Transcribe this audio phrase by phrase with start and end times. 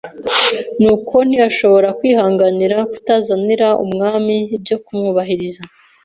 [0.81, 5.61] nuko ntiyashobora kwihanganira kutazanira Umwami ibyo kumwubahiriza.